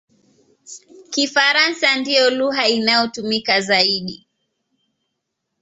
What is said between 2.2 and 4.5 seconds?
lugha inayotumika zaidi.